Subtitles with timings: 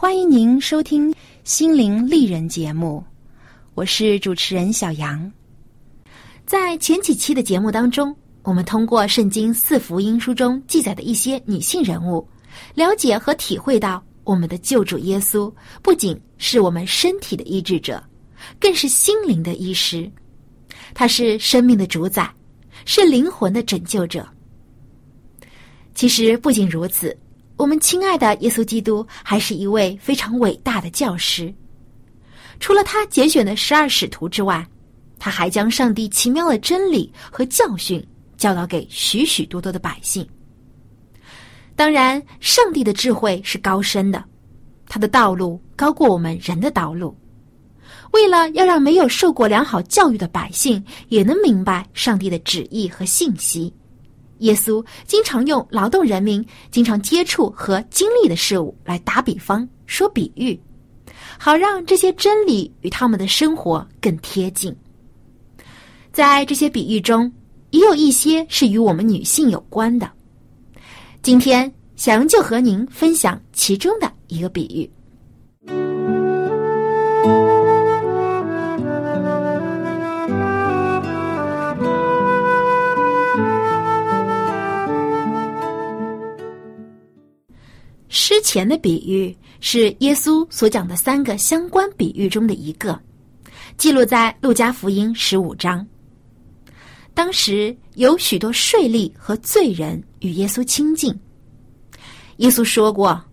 [0.00, 1.12] 欢迎您收听
[1.44, 3.04] 《心灵丽人》节目，
[3.74, 5.30] 我是主持人小杨。
[6.46, 12.26] 在前几期的节目当中，我们通过圣经四福音书中记载的一些女性人物，
[12.74, 18.02] 了解和体会到我们的救主耶稣不仅是我们身体的医治者，
[18.58, 20.10] 更是心灵的医师。
[20.94, 22.26] 他是生命的主宰，
[22.86, 24.26] 是灵魂的拯救者。
[25.94, 27.14] 其实不仅如此。
[27.60, 31.52] 我们亲爱的耶稣基督还是一位非常伟大的教师。
[32.58, 34.66] 除了他拣选的十二使徒之外，
[35.18, 38.02] 他还将上帝奇妙的真理和教训
[38.38, 40.26] 教导给许许多多的百姓。
[41.76, 44.24] 当然，上帝的智慧是高深的，
[44.86, 47.14] 他的道路高过我们人的道路。
[48.12, 53.70] 为了要让没有受过良好教育的百姓也能明白上帝的旨意和信息。
[54.40, 60.58] 耶稣经常用劳动人民经常接触和经历的事物来打比方、说比喻，
[61.38, 64.74] 好让这些真理与他们的生活更贴近。
[66.12, 67.32] 在这些比喻中，
[67.70, 70.10] 也有一些是与我们女性有关的。
[71.22, 74.90] 今天，小杨就和您分享其中的一个比喻。
[88.50, 93.00] 前的比喻是耶稣所讲的三个相关比喻中的一个，
[93.76, 95.86] 记录在路加福音十五章。
[97.14, 101.16] 当时有许多税吏和罪人与耶稣亲近。
[102.38, 103.24] 耶稣说过：“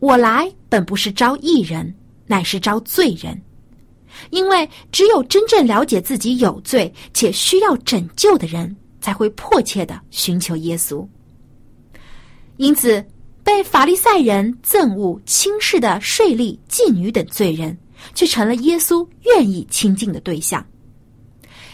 [0.00, 1.94] 我来本不是招义人，
[2.26, 3.40] 乃是招罪人，
[4.30, 11.06] 因为只有真正了解自己有罪且需要拯救的人，才会迫切的寻求耶稣。
[12.56, 13.00] 因此。”
[13.56, 17.74] 被法利赛人憎恶轻视的税吏、妓女等罪人，
[18.14, 20.62] 却成了耶稣愿意亲近的对象，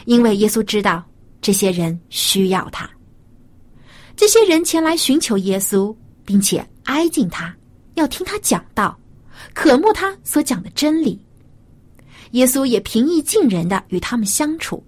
[0.04, 1.04] 因为耶稣知道
[1.40, 2.88] 这些人需要他。
[4.14, 5.92] 这些人前来寻求耶稣，
[6.24, 7.52] 并且挨近他，
[7.94, 8.96] 要听他讲道，
[9.52, 11.20] 渴慕他所讲的真理。
[12.30, 14.80] 耶稣也平易近人的与他们相处。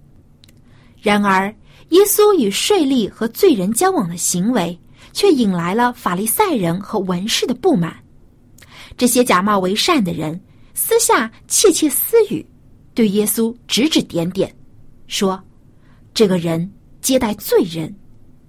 [1.01, 1.53] 然而，
[1.89, 4.79] 耶稣与税吏和罪人交往的行为。
[5.15, 7.95] 却引来了法利赛人和文士的不满。
[8.97, 10.37] 这些假冒为善的人
[10.73, 12.45] 私下窃窃私语，
[12.93, 14.53] 对耶稣指指点点，
[15.07, 15.41] 说
[16.13, 17.95] ：“这个人接待罪人，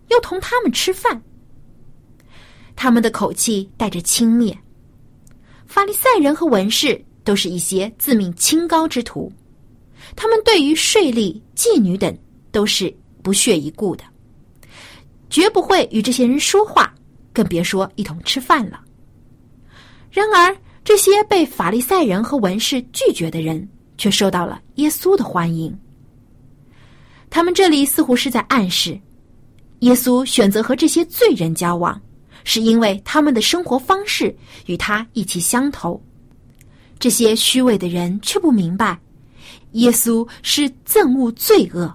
[0.08, 1.22] 又同他们吃饭。”
[2.74, 4.52] 他们的口气带着轻蔑。
[5.66, 9.32] 法利赛人和文士都是一些自命清高之徒，
[10.16, 12.16] 他们对于税吏、妓女等
[12.50, 12.92] 都是
[13.22, 14.02] 不屑一顾的。
[15.28, 16.92] 绝不会与这些人说话，
[17.32, 18.80] 更别说一同吃饭了。
[20.10, 23.68] 然而，这些被法利赛人和文士拒绝的人，
[23.98, 25.76] 却受到了耶稣的欢迎。
[27.28, 28.98] 他们这里似乎是在暗示，
[29.80, 32.00] 耶稣选择和这些罪人交往，
[32.44, 34.34] 是因为他们的生活方式
[34.66, 36.00] 与他意气相投。
[36.98, 38.98] 这些虚伪的人却不明白，
[39.72, 41.94] 耶稣是憎恶罪恶，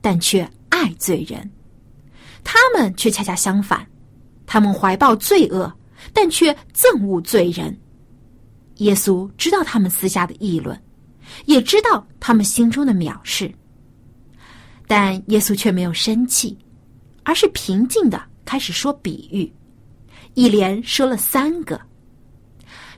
[0.00, 1.48] 但却爱罪人。
[2.44, 3.86] 他们却恰恰相反，
[4.46, 5.72] 他们怀抱罪恶，
[6.12, 7.76] 但却憎恶罪人。
[8.76, 10.80] 耶稣知道他们私下的议论，
[11.44, 13.52] 也知道他们心中的藐视。
[14.86, 16.56] 但耶稣却没有生气，
[17.22, 19.52] 而是平静的开始说比喻，
[20.34, 21.80] 一连说了三个。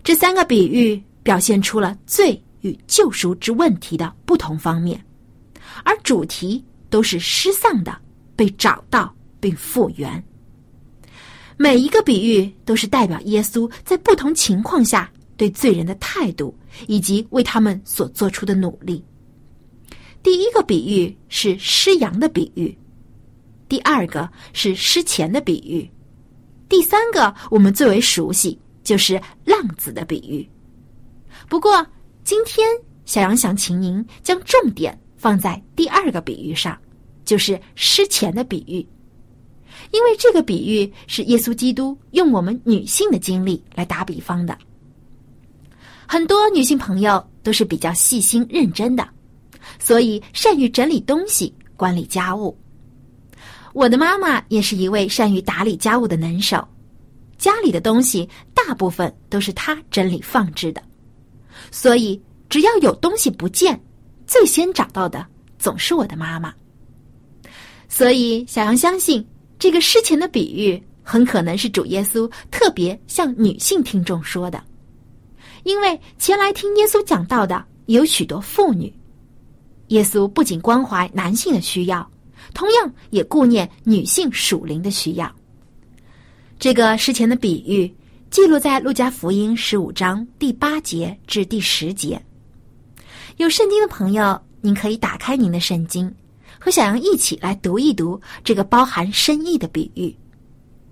[0.03, 5.05] 这三个比喻表现出了罪与救赎之问题的不同方面，
[5.85, 7.97] 而主题都是失丧的
[8.35, 10.23] 被找到并复原。
[11.59, 16.57] 每一个比喻都是代表耶稣在不同情况下对罪人的态度，
[16.87, 19.05] 以及为他们所做出的努力。
[20.23, 22.77] 第一个比喻是失羊的比喻，
[23.69, 25.91] 第二个是失钱的比喻，
[26.69, 30.49] 第三个我们最为熟悉就是浪子的比喻。
[31.49, 31.85] 不过
[32.23, 32.67] 今天
[33.05, 36.79] 小杨想请您将重点放在第二个比喻上，
[37.25, 38.87] 就是失钱的比喻。
[39.93, 44.57] 因为这个比喻是耶稣基督用我们女性的经历来打比方的。
[46.07, 49.07] 很多女性朋友都是比较细心认真的，
[49.79, 52.57] 所以善于整理东西、管理家务。
[53.75, 56.67] 我的妈妈也是一位善于打理家务的能手，
[57.39, 60.83] 家里的东西大部分都是她整理放置的，
[61.71, 63.79] 所以只要有东西不见，
[64.27, 65.27] 最先找到的
[65.59, 66.53] 总是我的妈妈。
[67.89, 69.23] 所以小杨相信。
[69.63, 74.61] 这个诗前的比喻很可能是主耶稣特别向女性听众说的，
[75.63, 78.93] 因为前来听耶稣讲道的有许多妇女。
[79.91, 82.11] 耶稣不仅关怀男性的需要，
[82.53, 85.33] 同样也顾念女性属灵的需要。
[86.59, 87.89] 这个诗前的比喻
[88.31, 92.21] 记录在路加福音十五章第八节至第十节。
[93.37, 96.13] 有圣经的朋友，您可以打开您的圣经。
[96.65, 100.17] 和小杨一起来读一读这个包含深意的比喻，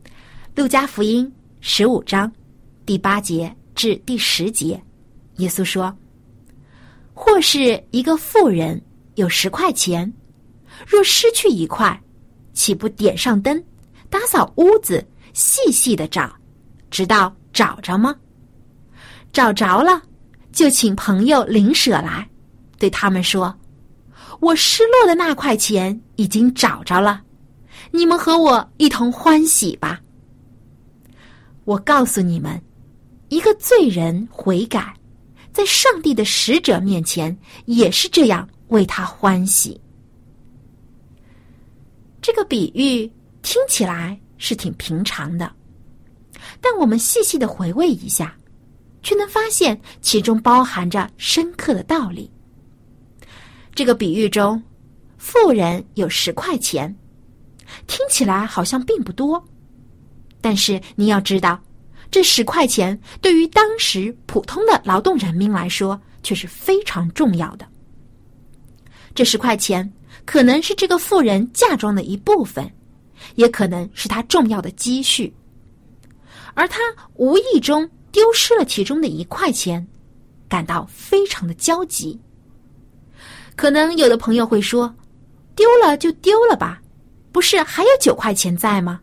[0.56, 1.25] 《路加福音》
[1.61, 2.31] 十五章
[2.84, 4.82] 第八节至第十节，
[5.37, 5.96] 耶稣说
[7.14, 8.82] ：“或是一个妇人
[9.14, 10.12] 有十块钱，
[10.84, 12.02] 若失去一块，
[12.52, 13.62] 岂不点上灯，
[14.08, 16.34] 打扫屋子，细细的找，
[16.90, 18.12] 直到找着吗？
[19.32, 20.02] 找着了，
[20.50, 22.28] 就请朋友邻舍来，
[22.76, 23.56] 对他们说。”
[24.40, 27.22] 我失落的那块钱已经找着了，
[27.90, 30.00] 你们和我一同欢喜吧。
[31.64, 32.60] 我告诉你们，
[33.28, 34.94] 一个罪人悔改，
[35.52, 39.78] 在上帝的使者面前也是这样为他欢喜。
[42.22, 43.10] 这个比喻
[43.42, 45.52] 听起来是挺平常的，
[46.62, 48.34] 但我们细细的回味一下，
[49.02, 52.31] 却能发现其中包含着深刻的道理。
[53.75, 54.62] 这个比喻中，
[55.17, 56.94] 富人有十块钱，
[57.87, 59.43] 听起来好像并不多，
[60.40, 61.58] 但是你要知道，
[62.11, 67.67] 这十块钱对于当时普通的劳动人民来说却是非常重要的。
[69.14, 69.90] 这十块钱
[70.25, 72.70] 可能是这个富人嫁妆的一部分，
[73.37, 75.32] 也可能是他重要的积蓄，
[76.55, 76.78] 而他
[77.14, 79.87] 无意中丢失了其中的一块钱，
[80.49, 82.20] 感到非常的焦急。
[83.60, 84.90] 可能有的朋友会说
[85.54, 86.80] ：“丢了就丢了吧，
[87.30, 88.98] 不是还有九块钱在吗？”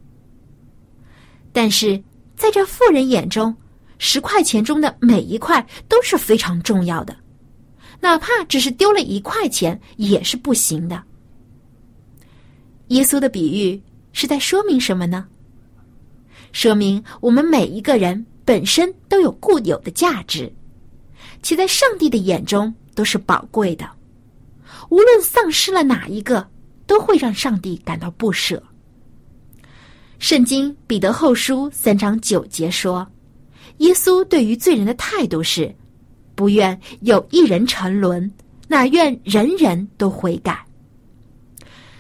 [1.54, 2.02] 但是
[2.36, 3.56] 在这富人眼中，
[4.00, 7.16] 十块钱中的每一块都是非常重要的，
[8.00, 11.04] 哪怕只是丢了一块钱也是不行的。
[12.88, 13.80] 耶稣的比喻
[14.12, 15.28] 是在说明什么呢？
[16.52, 20.52] 说明我们每一个人本身都有固有的价值，
[21.44, 23.88] 且在上帝的眼中都是宝贵的。
[24.90, 26.50] 无论丧失了哪一个，
[26.86, 28.62] 都会让上帝感到不舍。
[30.20, 33.08] 圣经彼得后书三章九节说
[33.80, 35.74] ：“耶稣对于罪人的态度是，
[36.34, 38.32] 不愿有一人沉沦，
[38.68, 40.66] 乃愿人人都悔改。”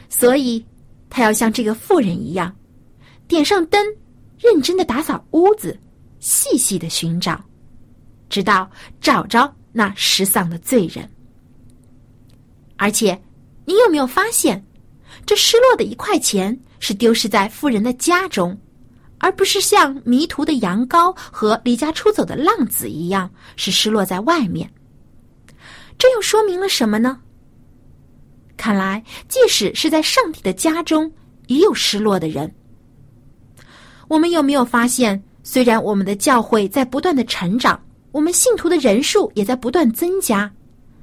[0.10, 0.66] 所以，
[1.10, 2.56] 他要像这个妇人一样，
[3.28, 3.86] 点上灯，
[4.40, 5.78] 认真的打扫屋子，
[6.20, 7.40] 细细的寻找，
[8.30, 8.68] 直到
[9.00, 11.08] 找着那失丧的罪人。
[12.78, 13.20] 而且，
[13.66, 14.64] 你有没有发现，
[15.26, 18.58] 这失落的一块钱是丢失在富人的家中，
[19.18, 24.72] 而不是像迷途的羊羔和离家出走的浪子一样是失落在外面？
[25.98, 27.20] 这又说明了什么呢？
[28.56, 31.12] 看来，即使是在上帝的家中，
[31.48, 32.54] 也有失落的人。
[34.08, 40.52] 我们有没有发现，虽然我们的教会在不断的成长，我们信徒的人数也在不断增加。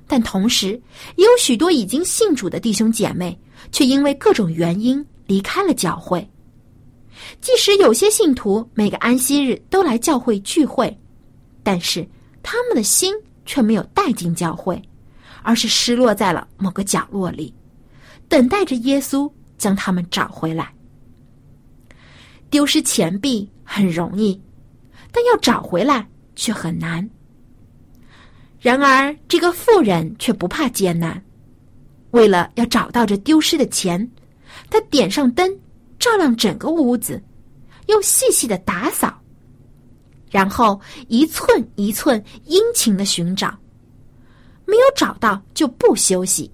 [0.07, 0.81] 但同时，
[1.17, 3.39] 也有许多已经信主的弟兄姐妹，
[3.73, 6.29] 却因为各种原因离开了教会。
[7.41, 10.95] 即使有些信徒每个安息日都来教会聚会，
[11.63, 12.07] 但是
[12.43, 13.15] 他们的心
[13.47, 14.81] 却没有带进教会，
[15.43, 17.55] 而是失落在了某个角落里，
[18.29, 20.73] 等待着耶稣将他们找回来。
[22.51, 24.39] 丢失钱币很容易，
[25.11, 26.07] 但要找回来
[26.37, 27.09] 却很难。
[28.65, 31.23] 然而，这个妇人却不怕艰难，
[32.13, 34.11] 为了要找到这丢失的钱，
[34.71, 35.55] 她点上灯，
[35.99, 37.23] 照亮整个屋子，
[37.89, 39.21] 又细细的打扫，
[40.31, 43.55] 然后一寸一寸殷勤的寻找，
[44.65, 46.51] 没有找到就不休息，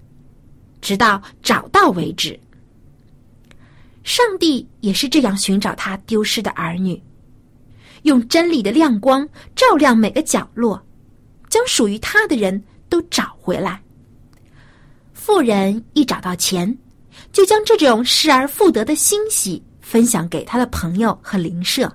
[0.81, 2.37] 直到找到为止。
[4.03, 7.01] 上帝也是这样寻找他丢失的儿女，
[8.01, 9.25] 用真理的亮光
[9.55, 10.85] 照亮每个角落，
[11.51, 13.79] 将属于他的人都找回来。
[15.13, 16.75] 富人一找到钱，
[17.31, 21.91] 就将这种失而复得的欣喜分享给他的朋友和邻舍。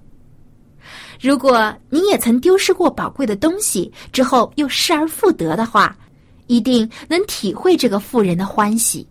[1.21, 5.97] 如果你也曾丢失过宝贵的东西，之后又失而复得的话，
[6.47, 9.05] 一定能体会这个富人的欢喜。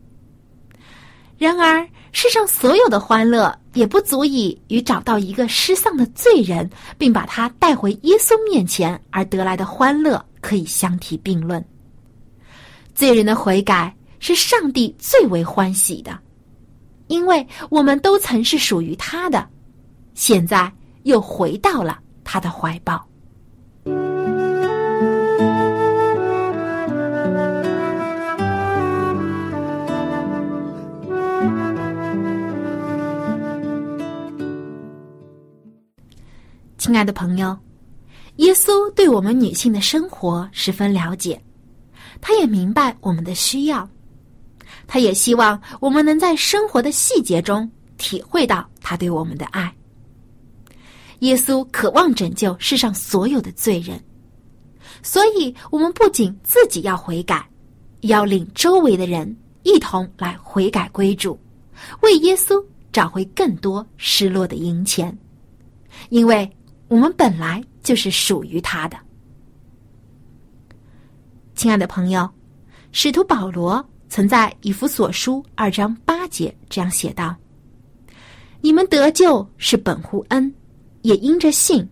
[1.38, 11.66] 然而，世上所有的欢乐也不足以与找到一个失丧的罪人，并把他带回耶稣面前而得来的欢乐可以相提并论。
[12.94, 16.20] 罪人的悔改是上帝最为欢喜的，
[17.08, 19.50] 因为我们都曾是属于他的，
[20.14, 20.72] 现在
[21.02, 23.04] 又回到了他的怀抱。
[36.78, 37.58] 亲爱的朋友，
[38.38, 41.42] 耶稣对我们女性的生活十分了解，
[42.20, 43.90] 他也明白我们的需要，
[44.86, 49.74] 他也希望我们能在生活的细节中体会到他对我们的爱。
[51.20, 53.98] 耶稣渴望拯救世上所有的罪人，
[55.02, 57.48] 所以我们不仅自己要悔改，
[58.02, 61.40] 要领周围的人一同来悔改归主，
[62.02, 62.62] 为耶稣
[62.92, 65.18] 找回更多失落的银钱，
[66.10, 66.52] 因为。
[66.88, 68.98] 我们本来就是属于他的，
[71.54, 72.28] 亲爱的朋友，
[72.92, 77.36] 使徒保罗曾在以弗所书二章八节这样写道
[78.60, 80.52] ：“你们得救是本乎恩，
[81.04, 81.88] 也因着信。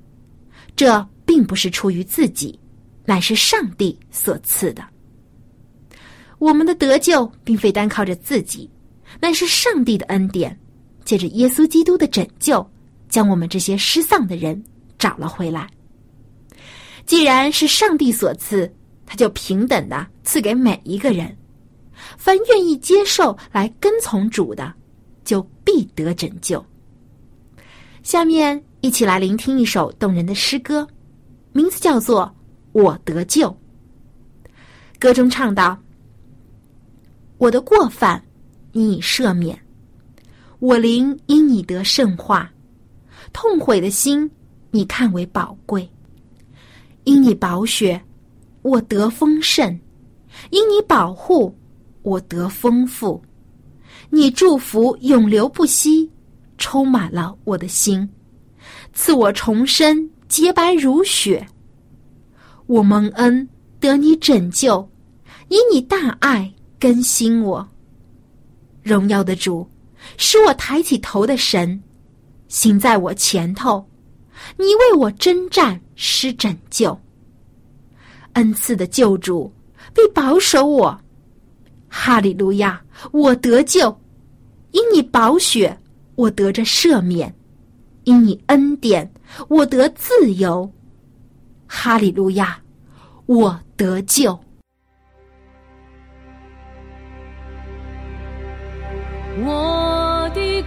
[0.75, 2.59] 这并不是出于自己，
[3.05, 4.83] 乃是上帝所赐的。
[6.39, 8.67] 我们的得救并非单靠着自己，
[9.21, 10.59] 乃是上帝的恩典，
[11.05, 12.67] 借着耶稣基督的拯救，
[13.09, 14.59] 将我们这些失丧的人。”
[14.99, 15.69] 找了回来。
[17.05, 18.71] 既然是上帝所赐，
[19.05, 21.35] 他就平等的赐给每一个人。
[22.17, 24.73] 凡愿意接受来跟从主的，
[25.23, 26.63] 就必得拯救。
[28.01, 30.87] 下面一起来聆听一首动人的诗歌，
[31.51, 32.25] 名字叫做
[32.71, 33.49] 《我得救》。
[34.99, 35.77] 歌中唱道
[37.37, 38.23] ：“我的过犯，
[38.71, 39.55] 你已赦免；
[40.59, 42.49] 我灵因你得圣化，
[43.31, 44.29] 痛悔的心。”
[44.71, 45.87] 你看为宝贵，
[47.03, 48.01] 因你保血，
[48.61, 49.77] 我得丰盛；
[50.51, 51.55] 因你保护，
[52.01, 53.21] 我得丰富。
[54.09, 56.09] 你祝福永流不息，
[56.57, 58.07] 充满了我的心，
[58.93, 61.45] 赐我重生，洁白如雪。
[62.67, 63.47] 我蒙恩
[63.79, 64.87] 得你拯救，
[65.49, 67.67] 以你大爱更新我。
[68.81, 69.67] 荣耀的主，
[70.17, 71.81] 使我抬起头的神，
[72.47, 73.85] 行在我前头。
[74.57, 76.99] 你为我征战，施拯救，
[78.33, 79.51] 恩赐的救主
[79.93, 80.99] 必保守我。
[81.87, 82.81] 哈利路亚！
[83.11, 83.95] 我得救，
[84.71, 85.77] 因你宝血，
[86.15, 87.29] 我得着赦免；
[88.03, 89.11] 因你恩典，
[89.47, 90.71] 我得自由。
[91.67, 92.59] 哈利路亚！
[93.25, 94.39] 我得救。
[99.45, 100.61] 我的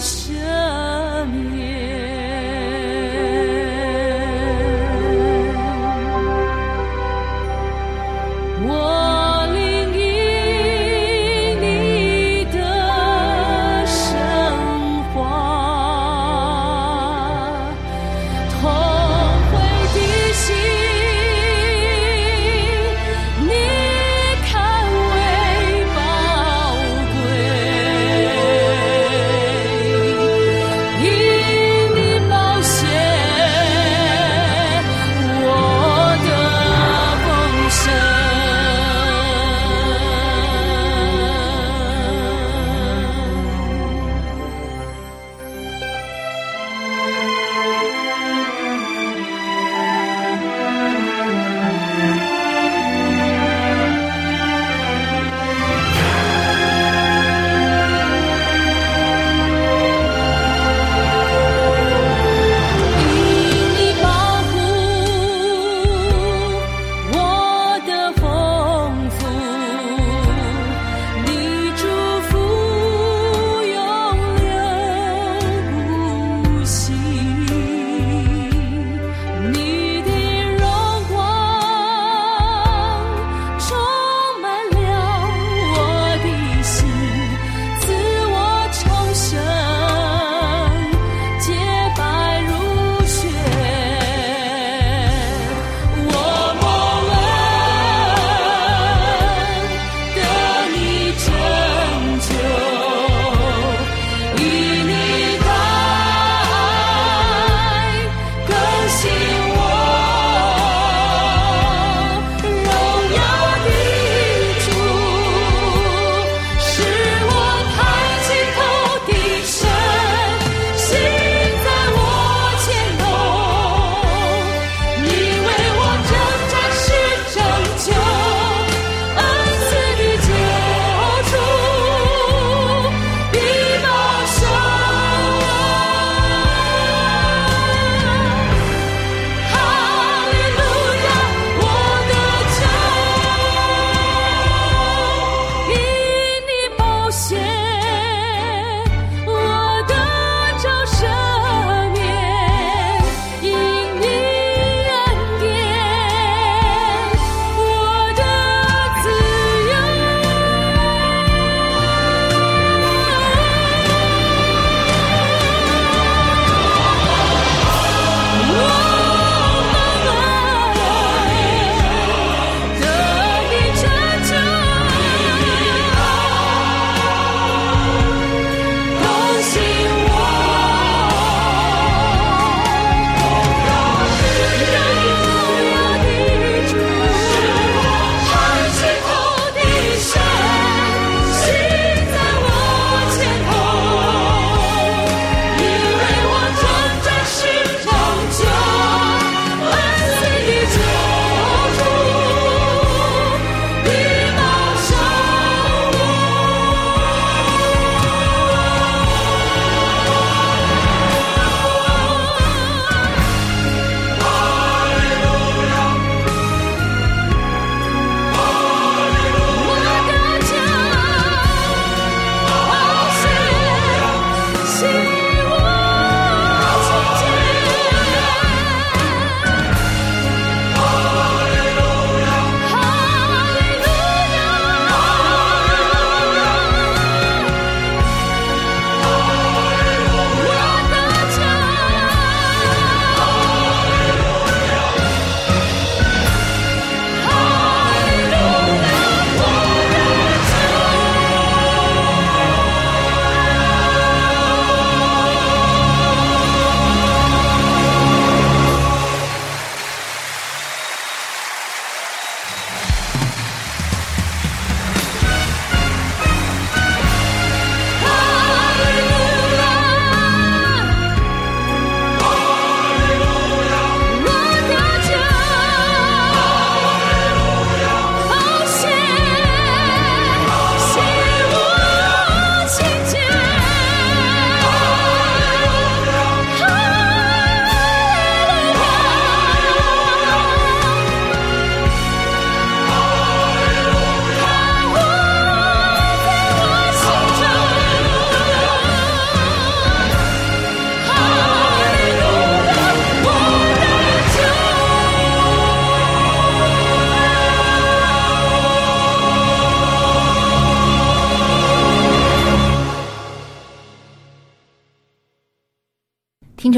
[0.00, 1.60] 在下面。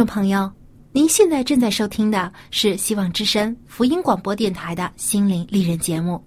[0.05, 0.51] 朋友，
[0.93, 6.23] 您现在正在收听的是希望之声福音广播电台的心灵丽人节目。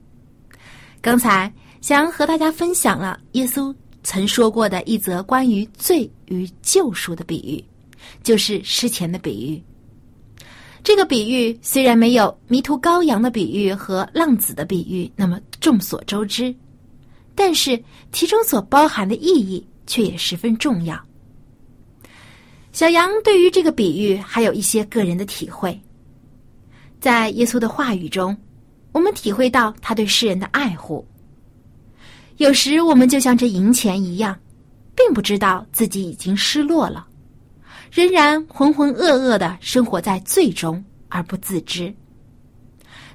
[1.01, 7.63] 刚才想和大家分享了耶稣曾说过的一则关于罪与救赎的比喻，
[8.23, 9.63] 就是诗前的比喻。
[10.83, 16.53] 这个比喻虽然没有迷途羔羊的比喻和浪子的比喻那么众所周知，
[17.35, 17.79] 但是
[18.11, 20.99] 其中所包含的意义却也十分重要。
[22.75, 25.79] 小杨对于这个比喻还有一些个人的体会。
[26.99, 28.35] 在耶稣的话语中，
[28.91, 31.07] 我们体会到他对世人的爱护。
[32.35, 34.37] 有时我们就像这银钱一样，
[34.93, 37.07] 并不知道自己已经失落了，
[37.93, 41.95] 仍然浑浑噩噩的生活在罪中而不自知。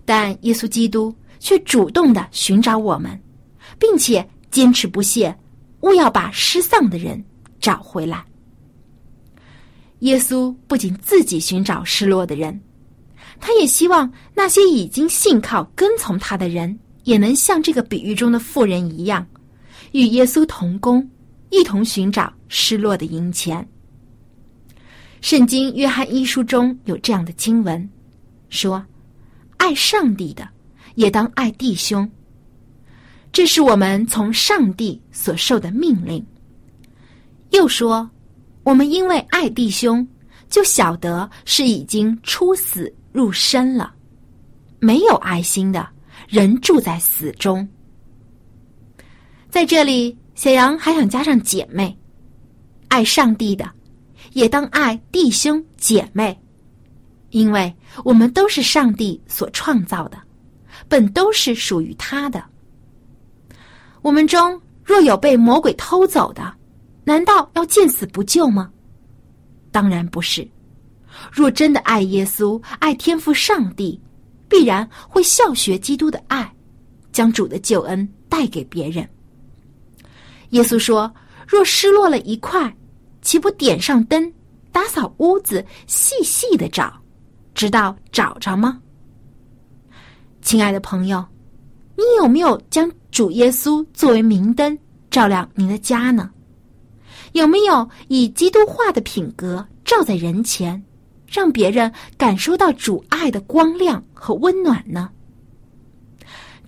[0.06, 3.20] 但耶稣基督却主动的寻找我们，
[3.78, 5.36] 并且坚持不懈，
[5.82, 7.22] 务要把失丧的人
[7.60, 8.24] 找回来。
[10.00, 12.58] 耶稣不仅自己寻找失落的人，
[13.38, 19.26] 他也希望那些已经信靠、跟从他的人，也能像这个比喻中的妇人一样，
[19.92, 21.06] 与耶稣同工，
[21.50, 23.66] 一同寻找失落的银钱。
[25.20, 27.86] 圣经约翰一书中有这样的经文，
[28.48, 28.82] 说
[29.58, 30.48] ：“爱上帝的，
[30.94, 32.10] 也当爱弟兄。”
[33.32, 36.24] 这是我们从上帝所受的命令。
[37.50, 38.10] 又说。
[38.70, 40.06] 我们因为爱弟兄，
[40.48, 43.92] 就晓得是已经出死入生了。
[44.78, 45.88] 没有爱心的
[46.28, 47.68] 人住在死中。
[49.48, 51.98] 在这里，小杨还想加上姐妹，
[52.86, 53.68] 爱上帝的，
[54.34, 56.38] 也当爱弟兄姐妹，
[57.30, 60.16] 因为我们都是上帝所创造的，
[60.88, 62.40] 本都是属于他的。
[64.00, 66.54] 我们中若有被魔鬼偷走的，
[67.04, 68.70] 难道要见死不救吗？
[69.72, 70.46] 当然不是。
[71.32, 74.00] 若真的爱耶稣、爱天父上帝，
[74.48, 76.52] 必然会效学基督的爱，
[77.12, 79.08] 将主的救恩带给别人。
[80.50, 81.12] 耶稣说
[81.46, 82.74] ：“若失落了一块，
[83.22, 84.32] 岂不点上灯，
[84.72, 86.92] 打扫屋子，细细的找，
[87.54, 88.80] 直到找着吗？”
[90.42, 91.24] 亲爱的朋友，
[91.96, 94.76] 你有没有将主耶稣作为明灯，
[95.10, 96.30] 照亮您的家呢？
[97.32, 100.82] 有没有以基督化的品格照在人前，
[101.26, 105.10] 让别人感受到主爱的光亮和温暖呢？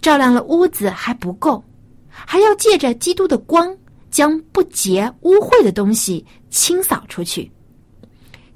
[0.00, 1.62] 照亮了屋子还不够，
[2.08, 3.76] 还要借着基督的光，
[4.10, 7.50] 将不洁污秽的东西清扫出去，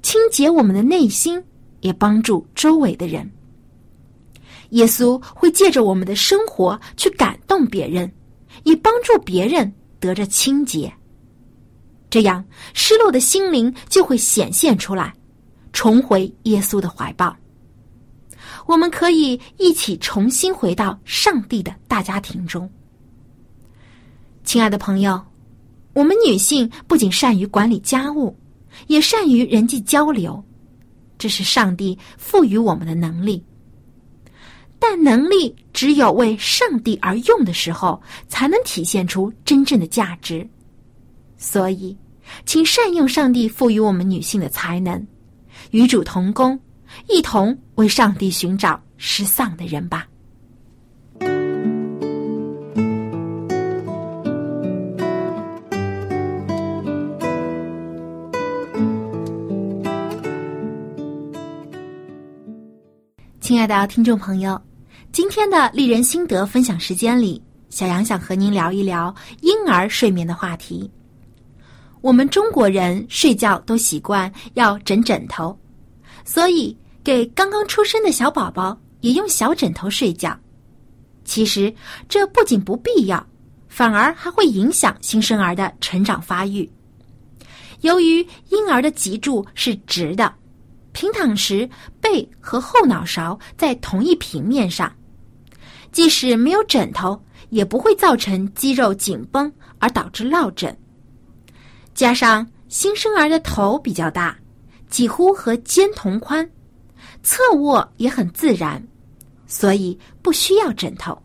[0.01, 1.41] 清洁我们的内心，
[1.81, 3.29] 也帮助周围的人。
[4.71, 8.11] 耶稣会借着我们的生活去感动别人，
[8.63, 10.93] 以帮助别人得着清洁。
[12.09, 12.43] 这样，
[12.73, 15.13] 失落的心灵就会显现出来，
[15.73, 17.35] 重回耶稣的怀抱。
[18.65, 22.69] 我们可以一起重新回到上帝的大家庭中。
[24.43, 25.21] 亲爱的朋友，
[25.93, 28.35] 我们女性不仅善于管理家务，
[28.87, 30.41] 也善于人际交流，
[31.17, 33.43] 这是上帝赋予我们的能力。
[34.79, 40.47] 但能力只有为上帝而用的时候，才能体现出真正的价值。
[41.37, 41.95] 所以，
[42.45, 45.05] 请善用上帝赋予我们女性的才能，
[45.71, 46.59] 与主同工，
[47.07, 50.07] 一同为上帝寻找失丧的人吧。
[63.39, 64.61] 亲爱的听众朋友，
[65.13, 70.91] 今天的丽人心得分享时间里，小杨想和您聊一聊婴儿睡眠的话题。
[72.01, 75.57] 我们中国人睡觉都习惯要枕枕头，
[76.23, 80.37] 所以给刚刚出生的小宝宝也用小枕头睡觉。
[81.25, 81.73] 其实
[82.07, 83.25] 这不仅不必要，
[83.67, 86.69] 反而还会影响新生儿的成长发育。
[87.81, 90.33] 由于婴儿的脊柱是直的，
[90.93, 94.91] 平躺时背和后脑勺在同一平面上，
[95.91, 100.75] 即使没有枕头，也不会造成肌肉紧绷而导致落枕。
[101.97, 104.37] 加上新生儿的头比较大，
[104.87, 106.47] 几乎和肩同宽，
[107.23, 108.79] 侧卧也很自然，
[109.47, 111.19] 所以不需要枕头。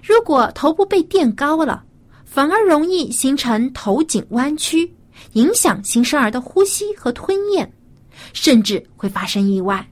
[0.00, 1.82] 如果头部被垫高了，
[2.24, 4.88] 反而容易形成头颈弯曲，
[5.32, 7.68] 影响新生儿的呼吸和吞咽，
[8.32, 9.84] 甚至会发生意外。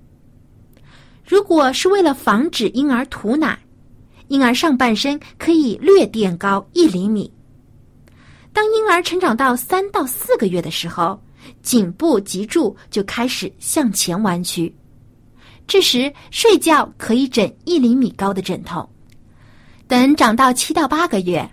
[1.26, 3.58] 如果是为了防止婴儿吐奶，
[4.28, 7.28] 婴儿上半身可以略垫高一厘米。
[8.52, 11.20] 当婴儿成长到三到四个月的时候，
[11.62, 14.74] 颈部脊柱就开始向前弯曲。
[15.66, 18.88] 这时睡觉可以枕一厘米高的枕头。
[19.88, 21.48] 等长到七到八个月，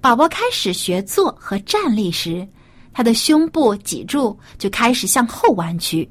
[0.00, 2.46] 宝宝开始学坐和站立时，
[2.92, 6.08] 他的胸部脊柱就开始向后弯曲，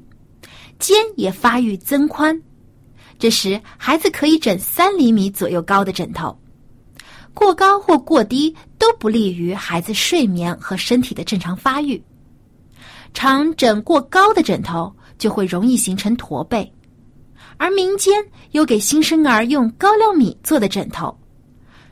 [0.78, 2.38] 肩也发育增宽。
[3.18, 6.36] 这时孩子可以枕三厘米左右高的枕头。
[7.34, 12.02] 过高或过低都不利于孩子睡眠和身体的正常发育。
[13.12, 16.72] 长枕过高的枕头就会容易形成驼背，
[17.56, 18.14] 而民间
[18.52, 21.16] 有给新生儿用高粱米做的枕头，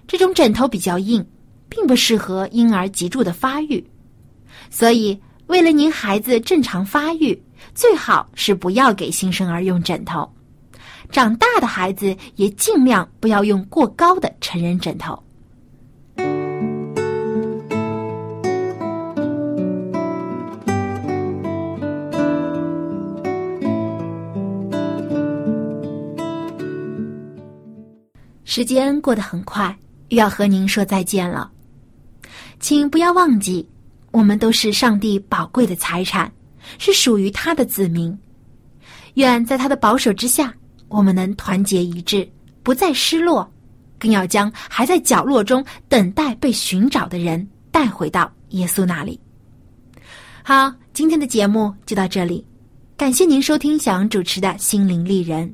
[0.07, 1.25] 这种枕头比较硬，
[1.69, 3.85] 并不适合婴儿脊柱的发育。
[4.71, 7.41] 所以，为了您孩子正常发育，
[7.75, 10.29] 最好是不要给新生儿用枕头。
[11.11, 15.23] 长大的孩子也尽量不要用过高的成人枕头。
[28.55, 29.75] 时间过得很快，
[30.11, 31.51] 又要和您说再见了。
[32.61, 33.67] 请不要忘记，
[34.11, 36.31] 我们都是上帝宝贵的财产，
[36.77, 38.15] 是属于他的子民。
[39.15, 40.53] 愿在他的保守之下，
[40.89, 42.31] 我们能团结一致，
[42.63, 43.51] 不再失落，
[43.99, 49.19] 更要将还在角落中等待被寻找的人带回到耶稣那里。
[50.43, 52.47] 好，今天的节目就到这里，
[52.99, 55.51] 感谢您收听小杨主持的心灵丽人。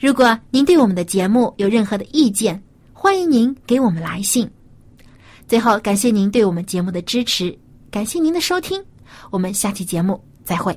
[0.00, 2.62] 如果您对我们的节目有任何的意见，
[2.92, 4.50] 欢迎您给我们来信。
[5.48, 7.56] 最后，感谢您对我们节目的支持，
[7.90, 8.82] 感谢您的收听，
[9.30, 10.76] 我们下期节目再会。